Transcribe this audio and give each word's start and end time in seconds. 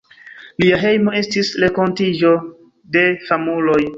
Lia 0.63 0.79
hejmo 0.83 1.13
estis 1.19 1.51
renkontiĝo 1.63 2.33
de 2.97 3.07
famuloj. 3.29 3.81